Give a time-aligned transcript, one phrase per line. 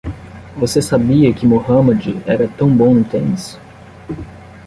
[0.57, 3.59] Você sabia que Muhammad era tão bom no tênis?